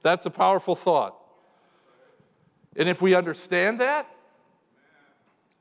[0.02, 1.16] That's a powerful thought.
[2.76, 4.08] And if we understand that,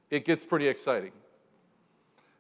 [0.10, 1.12] it gets pretty exciting.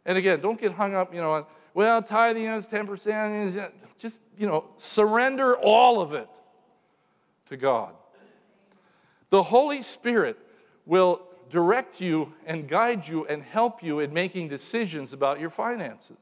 [0.06, 3.71] And again, don't get hung up, you know, on, well, tithing is 10%.
[3.97, 6.30] Just, you know, surrender all of it
[7.50, 7.93] to God.
[9.30, 10.38] The Holy Spirit
[10.86, 16.18] will direct you and guide you and help you in making decisions about your finances.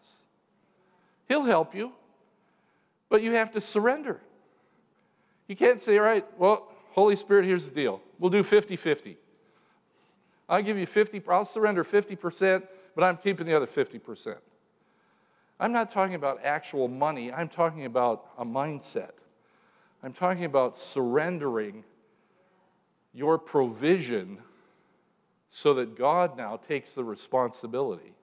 [1.28, 1.92] He'll help you,
[3.10, 4.22] but you have to surrender.
[5.48, 8.02] You can't say, all right, well, Holy Spirit, here's the deal.
[8.20, 9.18] We'll do 50 50.
[10.48, 12.64] I'll give you 50, I'll surrender 50%,
[12.96, 14.36] but I'm keeping the other 50%.
[15.60, 19.12] I'm not talking about actual money, I'm talking about a mindset.
[20.04, 21.84] I'm talking about surrendering
[23.16, 24.38] your provision
[25.50, 28.14] so that God now takes the responsibility.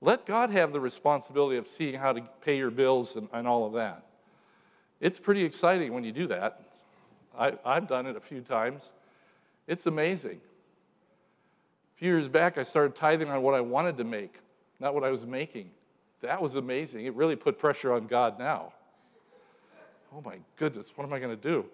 [0.00, 3.64] Let God have the responsibility of seeing how to pay your bills and, and all
[3.64, 4.04] of that.
[5.00, 6.62] It's pretty exciting when you do that.
[7.38, 8.82] I, I've done it a few times.
[9.68, 10.40] It's amazing.
[11.94, 14.34] A few years back, I started tithing on what I wanted to make,
[14.80, 15.70] not what I was making.
[16.22, 17.06] That was amazing.
[17.06, 18.72] It really put pressure on God now.
[20.12, 21.64] Oh my goodness, what am I going to do?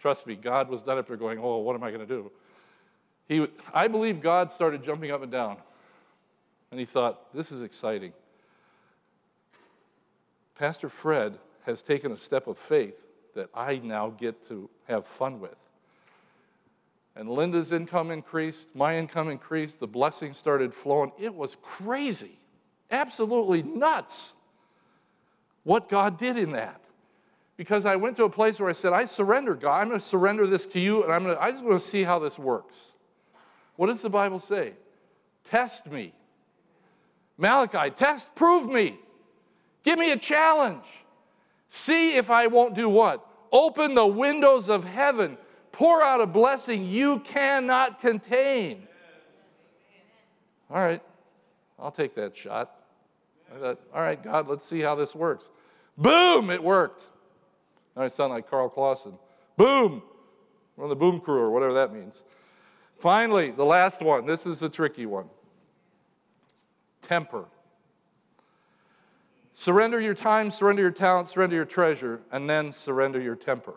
[0.00, 2.30] Trust me, God was done up there going, Oh, what am I going to do?
[3.28, 5.56] He, I believe God started jumping up and down.
[6.70, 8.12] And he thought, This is exciting.
[10.58, 12.94] Pastor Fred has taken a step of faith
[13.34, 15.56] that I now get to have fun with.
[17.14, 21.12] And Linda's income increased, my income increased, the blessings started flowing.
[21.18, 22.38] It was crazy,
[22.90, 24.34] absolutely nuts
[25.64, 26.80] what God did in that.
[27.56, 29.80] Because I went to a place where I said, I surrender, God.
[29.80, 31.86] I'm going to surrender this to you, and I'm going to, I just want to
[31.86, 32.76] see how this works.
[33.76, 34.72] What does the Bible say?
[35.44, 36.12] Test me.
[37.38, 38.98] Malachi, test, prove me.
[39.84, 40.84] Give me a challenge.
[41.68, 43.26] See if I won't do what?
[43.52, 45.38] Open the windows of heaven,
[45.72, 48.86] pour out a blessing you cannot contain.
[50.70, 51.02] All right,
[51.78, 52.72] I'll take that shot.
[53.60, 55.48] Thought, all right, God, let's see how this works.
[55.96, 57.04] Boom, it worked.
[57.96, 59.18] Now I sound like Carl Clausen.
[59.56, 60.02] Boom,
[60.76, 62.22] we're on the boom crew or whatever that means.
[62.98, 64.26] Finally, the last one.
[64.26, 65.28] This is the tricky one
[67.02, 67.46] temper.
[69.54, 73.74] Surrender your time, surrender your talent, surrender your treasure, and then surrender your temper.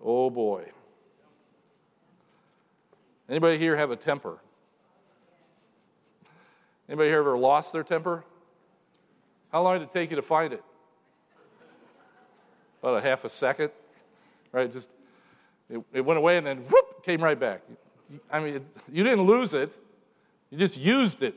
[0.00, 0.64] Oh boy.
[3.28, 4.38] Anybody here have a temper?
[6.88, 8.24] Anybody here ever lost their temper?
[9.50, 10.62] How long did it take you to find it?
[12.86, 13.72] About a half a second,
[14.52, 14.72] right?
[14.72, 14.88] Just
[15.68, 17.62] it, it went away and then whoop, came right back.
[18.30, 19.72] I mean, it, you didn't lose it,
[20.50, 21.34] you just used it.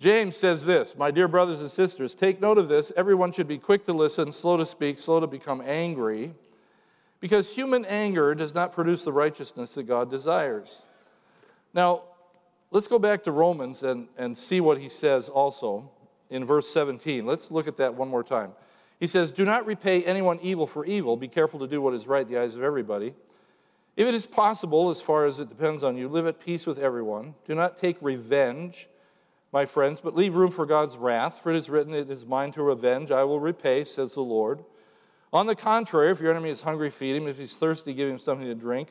[0.00, 2.90] James says this My dear brothers and sisters, take note of this.
[2.96, 6.34] Everyone should be quick to listen, slow to speak, slow to become angry,
[7.20, 10.82] because human anger does not produce the righteousness that God desires.
[11.74, 12.02] Now,
[12.72, 15.88] let's go back to Romans and, and see what he says also
[16.30, 17.24] in verse 17.
[17.24, 18.50] Let's look at that one more time.
[19.02, 21.16] He says, Do not repay anyone evil for evil.
[21.16, 23.12] Be careful to do what is right in the eyes of everybody.
[23.96, 26.78] If it is possible, as far as it depends on you, live at peace with
[26.78, 27.34] everyone.
[27.44, 28.88] Do not take revenge
[29.52, 32.52] my friends, but leave room for God's wrath, for it is written, It is mine
[32.52, 34.62] to revenge, I will repay, says the Lord.
[35.32, 37.26] On the contrary, if your enemy is hungry, feed him.
[37.26, 38.90] If he's thirsty, give him something to drink.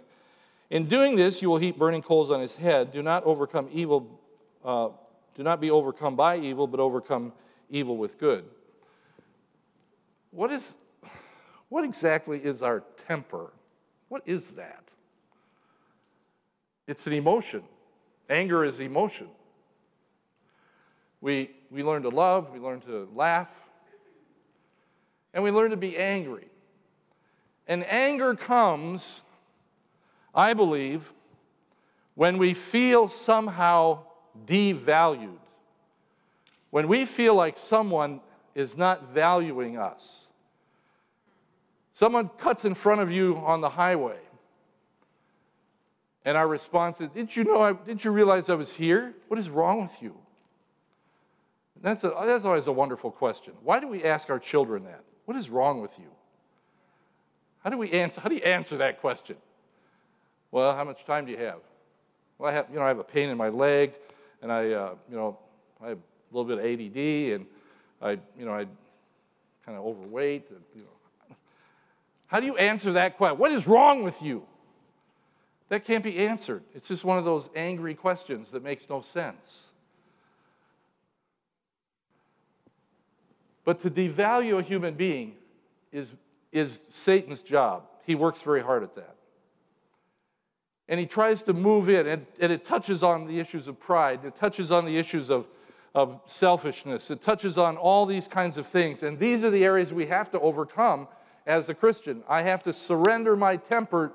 [0.72, 2.92] In doing this, you will heap burning coals on his head.
[2.92, 4.20] Do not overcome evil,
[4.66, 4.90] uh,
[5.38, 7.32] do not be overcome by evil, but overcome
[7.70, 8.44] evil with good.
[10.32, 10.76] What is
[11.70, 13.54] what exactly is our temper?
[14.10, 14.84] What is that?
[16.86, 17.64] It's an emotion.
[18.30, 19.30] Anger is emotion.
[21.22, 23.48] We, we learn to love, we learn to laugh,
[25.34, 26.48] and we learn to be angry.
[27.68, 29.22] And anger comes,
[30.36, 31.14] I believe,
[32.16, 34.00] when we feel somehow
[34.46, 35.38] devalued,
[36.70, 38.20] when we feel like someone
[38.56, 40.21] is not valuing us.
[42.02, 44.18] Someone cuts in front of you on the highway,
[46.26, 49.14] and our response is, Did you know, I, did you realize I was here?
[49.28, 50.18] What is wrong with you?
[51.80, 53.54] That's, a, that's always a wonderful question.
[53.62, 55.04] Why do we ask our children that?
[55.26, 56.08] What is wrong with you?
[57.64, 58.20] How do we answer?
[58.20, 59.36] How do you answer that question?
[60.50, 61.60] Well, how much time do you have?
[62.40, 63.94] Well, I have, you know, I have a pain in my leg,
[64.42, 65.38] and I, uh, you know,
[65.80, 67.46] I have a little bit of ADD, and
[68.02, 68.66] I, you know, I
[69.64, 70.50] kind of overweight.
[70.50, 70.88] And, you know.
[72.32, 73.38] How do you answer that question?
[73.38, 74.44] What is wrong with you?
[75.68, 76.64] That can't be answered.
[76.74, 79.64] It's just one of those angry questions that makes no sense.
[83.66, 85.34] But to devalue a human being
[85.92, 86.14] is,
[86.54, 87.84] is Satan's job.
[88.06, 89.18] He works very hard at that.
[90.88, 94.24] And he tries to move in, and, and it touches on the issues of pride,
[94.24, 95.48] it touches on the issues of,
[95.94, 99.04] of selfishness, it touches on all these kinds of things.
[99.04, 101.10] And these are the areas we have to overcome
[101.46, 102.24] as a Christian.
[102.28, 104.12] I have to surrender my temper.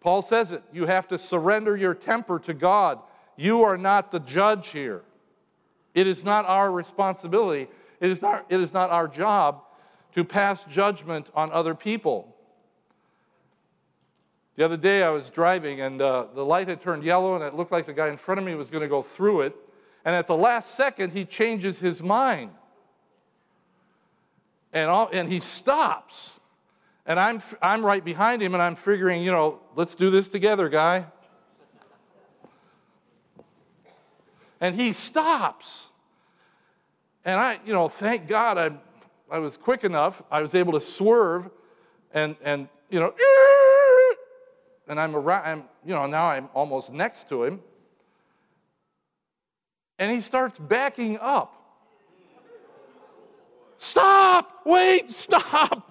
[0.00, 0.62] Paul says it.
[0.72, 3.00] You have to surrender your temper to God.
[3.36, 5.02] You are not the judge here.
[5.94, 7.68] It is not our responsibility
[8.00, 9.62] it is not, it is not our job
[10.14, 12.34] to pass judgment on other people.
[14.56, 17.54] The other day I was driving and uh, the light had turned yellow and it
[17.54, 19.56] looked like the guy in front of me was going to go through it.
[20.04, 22.50] And at the last second, he changes his mind.
[24.72, 26.39] And, all, and he stops.
[27.10, 30.68] And I'm, I'm right behind him and I'm figuring, you know, let's do this together,
[30.68, 31.06] guy.
[34.60, 35.88] And he stops.
[37.24, 38.70] And I, you know, thank God I,
[39.28, 40.22] I was quick enough.
[40.30, 41.50] I was able to swerve
[42.14, 43.12] and, and you know,
[44.86, 47.58] and I'm around, I'm, you know, now I'm almost next to him.
[49.98, 51.56] And he starts backing up.
[53.78, 54.60] Stop!
[54.64, 55.88] Wait, stop!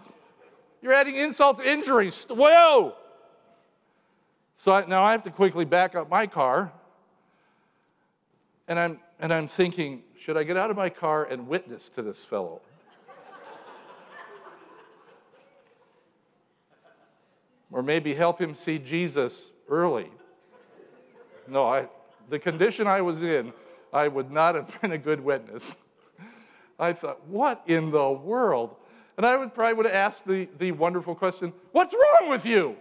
[0.82, 2.10] You're adding insult to injury.
[2.30, 2.96] Whoa!
[4.58, 6.72] So I, now I have to quickly back up my car.
[8.68, 12.02] And I'm, and I'm thinking, should I get out of my car and witness to
[12.02, 12.62] this fellow?
[17.72, 20.10] or maybe help him see Jesus early?
[21.48, 21.88] No, I,
[22.30, 23.54] the condition I was in,
[23.92, 25.76] I would not have been a good witness.
[26.80, 28.76] I thought, what in the world?
[29.20, 32.78] And I would probably would have asked the, the wonderful question, what's wrong with you?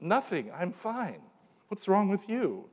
[0.00, 1.20] Nothing, I'm fine.
[1.66, 2.66] What's wrong with you?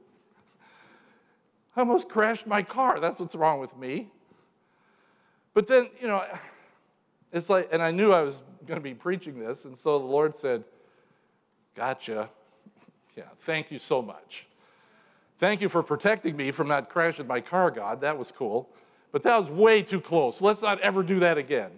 [1.75, 2.99] I almost crashed my car.
[2.99, 4.09] That's what's wrong with me.
[5.55, 6.23] But then, you know,
[7.33, 10.05] it's like, and I knew I was going to be preaching this, and so the
[10.05, 10.63] Lord said,
[11.75, 12.29] Gotcha.
[13.15, 14.45] Yeah, thank you so much.
[15.39, 18.01] Thank you for protecting me from not crashing my car, God.
[18.01, 18.69] That was cool.
[19.11, 20.41] But that was way too close.
[20.41, 21.71] Let's not ever do that again.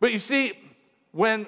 [0.00, 0.58] But you see,
[1.12, 1.46] when,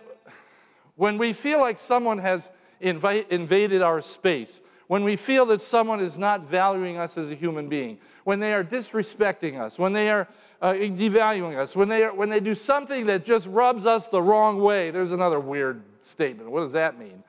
[0.94, 2.50] when we feel like someone has
[2.80, 7.34] invite, invaded our space, when we feel that someone is not valuing us as a
[7.34, 10.28] human being, when they are disrespecting us, when they are
[10.62, 14.22] uh, devaluing us, when they, are, when they do something that just rubs us the
[14.22, 16.50] wrong way, there's another weird statement.
[16.50, 17.22] What does that mean?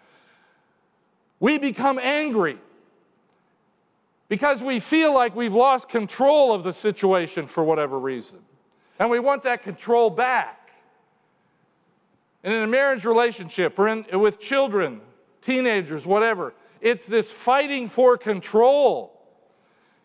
[1.39, 2.59] We become angry
[4.29, 8.39] because we feel like we've lost control of the situation for whatever reason.
[8.99, 10.71] And we want that control back.
[12.43, 15.01] And in a marriage relationship or in, with children,
[15.41, 19.13] teenagers, whatever, it's this fighting for control.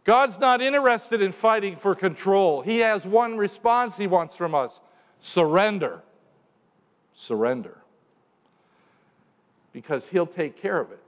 [0.05, 2.61] God's not interested in fighting for control.
[2.63, 4.81] He has one response He wants from us
[5.21, 6.03] surrender.
[7.15, 7.79] Surrender.
[9.73, 11.02] Because He'll take care of it.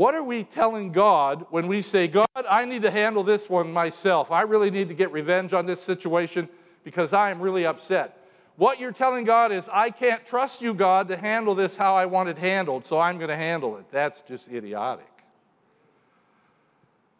[0.00, 3.70] What are we telling God when we say, God, I need to handle this one
[3.70, 4.30] myself?
[4.30, 6.48] I really need to get revenge on this situation
[6.84, 8.16] because I am really upset.
[8.56, 12.06] What you're telling God is, I can't trust you, God, to handle this how I
[12.06, 13.84] want it handled, so I'm going to handle it.
[13.92, 15.04] That's just idiotic.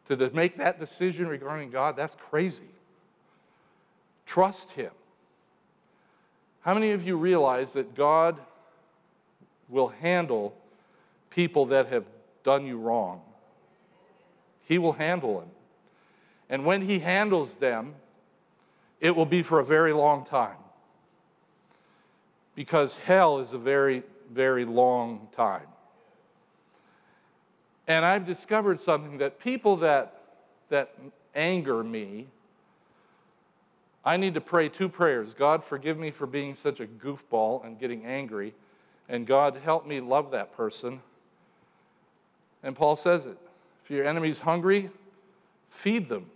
[0.08, 2.62] To make that decision regarding God, that's crazy.
[4.24, 4.92] Trust Him.
[6.62, 8.38] How many of you realize that God
[9.68, 10.56] will handle
[11.28, 12.06] people that have
[12.44, 13.20] done you wrong.
[14.64, 15.48] He will handle them.
[16.48, 17.94] And when He handles them,
[19.00, 20.56] it will be for a very long time.
[22.54, 25.66] Because hell is a very, very long time.
[27.86, 30.22] And I've discovered something that people that,
[30.68, 30.94] that
[31.34, 32.28] anger me,
[34.04, 37.78] I need to pray two prayers God, forgive me for being such a goofball and
[37.78, 38.54] getting angry.
[39.08, 41.00] And God, help me love that person
[42.62, 43.38] and Paul says it.
[43.84, 44.90] If your enemy's hungry,
[45.70, 46.26] feed them.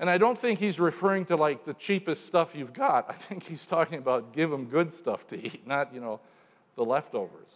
[0.00, 3.06] And I don't think he's referring to like the cheapest stuff you've got.
[3.08, 6.20] I think he's talking about give them good stuff to eat, not, you know,
[6.76, 7.48] the leftovers.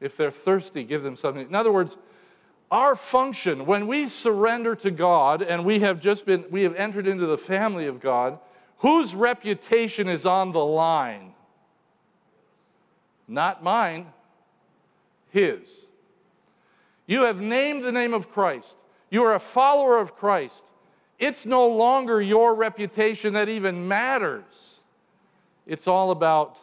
[0.00, 1.46] If they're thirsty, give them something.
[1.46, 1.96] In other words,
[2.70, 7.06] our function when we surrender to God and we have just been we have entered
[7.06, 8.38] into the family of God,
[8.78, 11.34] whose reputation is on the line?
[13.26, 14.06] Not mine,
[15.30, 15.68] his.
[17.08, 18.76] You have named the name of Christ.
[19.10, 20.62] You are a follower of Christ.
[21.18, 24.44] It's no longer your reputation that even matters.
[25.66, 26.58] It's all about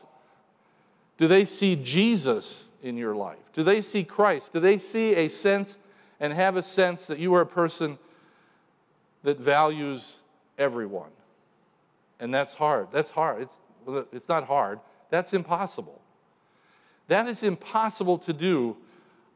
[1.17, 3.39] do they see Jesus in your life?
[3.53, 4.53] Do they see Christ?
[4.53, 5.77] Do they see a sense
[6.19, 7.97] and have a sense that you are a person
[9.23, 10.17] that values
[10.57, 11.09] everyone?
[12.19, 12.89] And that's hard.
[12.91, 13.41] That's hard.
[13.41, 13.57] It's,
[14.11, 14.79] it's not hard.
[15.09, 16.01] That's impossible.
[17.07, 18.75] That is impossible to do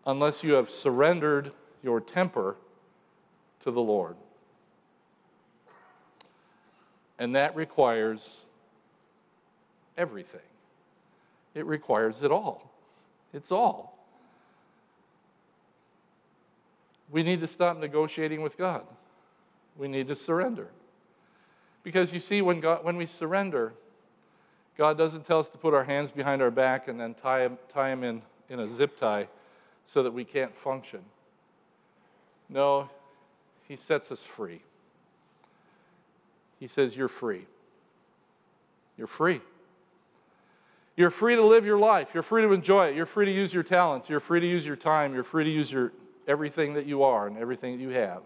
[0.06, 1.52] unless you have surrendered
[1.84, 2.56] your temper
[3.64, 4.16] to the Lord.
[7.18, 8.38] And that requires
[9.98, 10.42] everything,
[11.54, 12.72] it requires it all.
[13.34, 13.98] It's all.
[17.12, 18.84] We need to stop negotiating with God.
[19.78, 20.68] We need to surrender.
[21.84, 23.74] Because you see, when, God, when we surrender,
[24.78, 27.58] God doesn't tell us to put our hands behind our back and then tie them,
[27.72, 29.28] tie them in, in a zip tie
[29.92, 31.00] so that we can't function.
[32.48, 32.90] No,
[33.68, 34.62] He sets us free.
[36.60, 37.46] He says, You're free.
[38.98, 39.42] You're free.
[40.98, 42.10] You're free to live your life.
[42.14, 42.96] You're free to enjoy it.
[42.96, 44.10] You're free to use your talents.
[44.10, 45.14] You're free to use your time.
[45.14, 45.94] You're free to use your
[46.28, 48.22] everything that you are and everything that you have.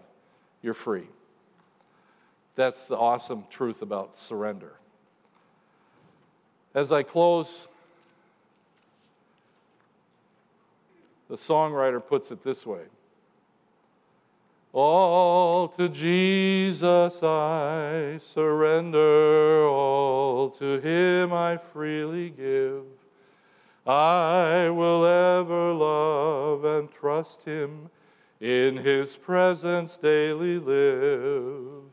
[0.60, 1.06] You're free.
[2.56, 4.72] That's the awesome truth about surrender.
[6.74, 7.68] As I close,
[11.28, 12.84] the songwriter puts it this way
[14.72, 22.84] All to Jesus I surrender, all to Him I freely give.
[23.86, 27.90] I will ever love and trust Him,
[28.40, 31.84] in His presence daily live.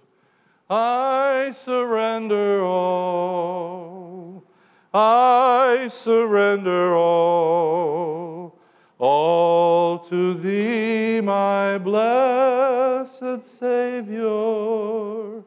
[0.69, 4.43] I surrender all.
[4.93, 8.20] I surrender all.
[9.01, 15.41] All to thee, my blessed Savior.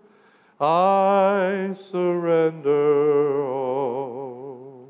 [0.61, 4.88] I surrender all.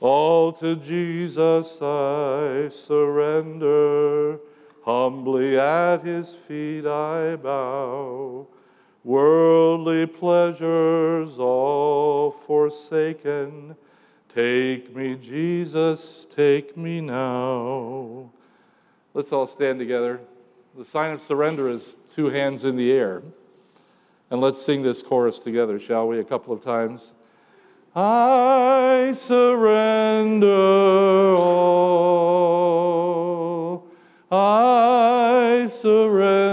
[0.00, 4.40] All to Jesus I surrender.
[4.82, 8.46] Humbly at his feet I bow
[9.04, 13.76] worldly pleasures all forsaken.
[14.38, 18.30] Take me, Jesus, take me now.
[19.12, 20.20] Let's all stand together.
[20.76, 23.24] The sign of surrender is two hands in the air.
[24.30, 27.10] And let's sing this chorus together, shall we, a couple of times?
[27.96, 30.46] I surrender
[31.34, 32.28] all.
[34.30, 36.47] I surrender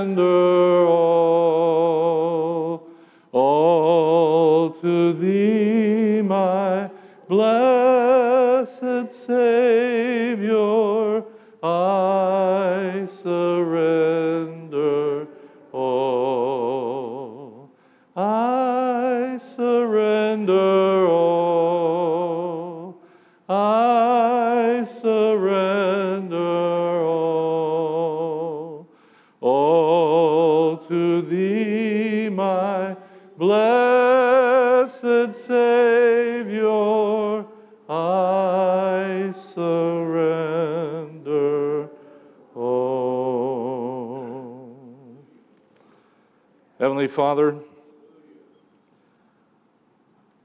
[47.05, 47.55] Heavenly Father,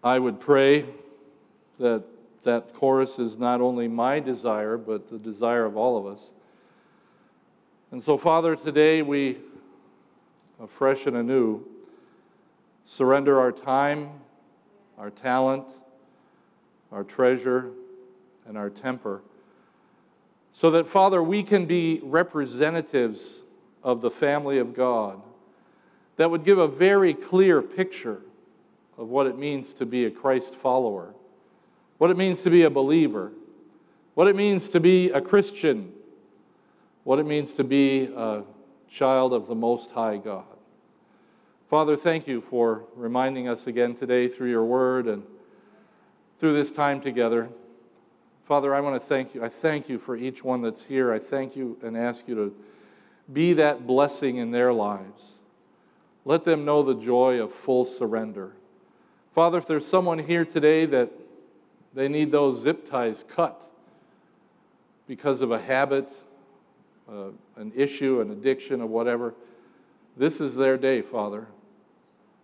[0.04, 0.84] I would pray
[1.78, 2.04] that
[2.42, 6.20] that chorus is not only my desire, but the desire of all of us.
[7.92, 9.38] And so, Father, today we,
[10.62, 11.64] afresh and anew,
[12.84, 14.10] surrender our time,
[14.98, 15.64] our talent,
[16.92, 17.70] our treasure,
[18.46, 19.22] and our temper,
[20.52, 23.40] so that, Father, we can be representatives
[23.82, 25.22] of the family of God
[26.20, 28.20] that would give a very clear picture
[28.98, 31.14] of what it means to be a Christ follower,
[31.96, 33.32] what it means to be a believer,
[34.12, 35.90] what it means to be a Christian,
[37.04, 38.42] what it means to be a
[38.90, 40.44] child of the Most High God.
[41.70, 45.22] Father, thank you for reminding us again today through your word and
[46.38, 47.48] through this time together.
[48.44, 49.42] Father, I want to thank you.
[49.42, 51.14] I thank you for each one that's here.
[51.14, 52.54] I thank you and ask you to
[53.32, 55.22] be that blessing in their lives.
[56.30, 58.52] Let them know the joy of full surrender.
[59.34, 61.10] Father, if there's someone here today that
[61.92, 63.60] they need those zip ties cut
[65.08, 66.08] because of a habit,
[67.10, 69.34] uh, an issue, an addiction, or whatever,
[70.16, 71.48] this is their day, Father.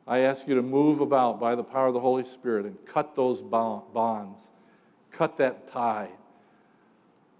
[0.05, 3.14] I ask you to move about by the power of the Holy Spirit and cut
[3.14, 4.41] those bonds,
[5.12, 6.09] cut that tie,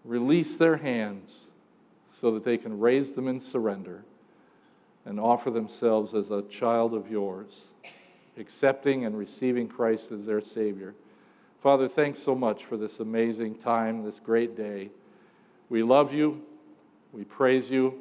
[0.05, 1.47] release their hands
[2.21, 4.05] so that they can raise them in surrender
[5.07, 7.63] and offer themselves as a child of yours,
[8.39, 10.95] accepting and receiving Christ as their Savior.
[11.63, 14.91] Father, thanks so much for this amazing time, this great day.
[15.69, 16.43] We love you,
[17.13, 17.95] we praise you,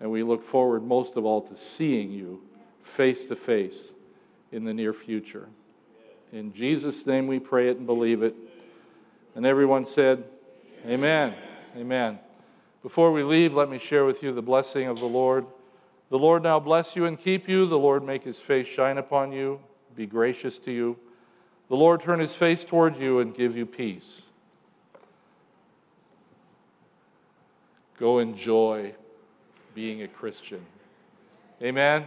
[0.00, 2.40] and we look forward most of all to seeing you
[2.82, 3.88] face to face
[4.52, 5.48] in the near future.
[6.32, 8.34] In Jesus' name we pray it and believe it.
[9.34, 10.24] And everyone said,
[10.86, 11.34] Amen.
[11.76, 12.18] Amen.
[12.82, 15.44] Before we leave, let me share with you the blessing of the Lord.
[16.10, 17.66] The Lord now bless you and keep you.
[17.66, 19.60] The Lord make his face shine upon you,
[19.94, 20.96] be gracious to you.
[21.68, 24.22] The Lord turn his face toward you and give you peace.
[27.98, 28.92] Go enjoy
[29.74, 30.64] being a Christian.
[31.62, 32.06] Amen.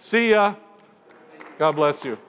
[0.00, 0.56] See ya.
[1.58, 2.18] God bless you.